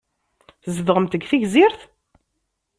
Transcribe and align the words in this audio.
Tzedɣemt 0.63 1.11
deg 1.15 1.23
Tegzirt? 1.29 1.79